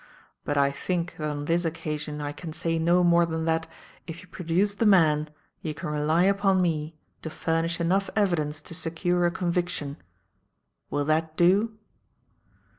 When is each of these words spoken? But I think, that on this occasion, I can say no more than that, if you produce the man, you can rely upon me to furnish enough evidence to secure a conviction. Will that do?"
But 0.43 0.57
I 0.57 0.71
think, 0.71 1.15
that 1.17 1.29
on 1.29 1.45
this 1.45 1.63
occasion, 1.63 2.21
I 2.21 2.31
can 2.31 2.53
say 2.53 2.79
no 2.79 3.03
more 3.03 3.23
than 3.23 3.45
that, 3.45 3.67
if 4.07 4.23
you 4.23 4.27
produce 4.29 4.73
the 4.73 4.85
man, 4.87 5.29
you 5.61 5.75
can 5.75 5.89
rely 5.91 6.23
upon 6.23 6.59
me 6.59 6.95
to 7.21 7.29
furnish 7.29 7.79
enough 7.79 8.09
evidence 8.15 8.61
to 8.61 8.73
secure 8.73 9.27
a 9.27 9.29
conviction. 9.31 9.97
Will 10.89 11.05
that 11.05 11.37
do?" 11.37 11.77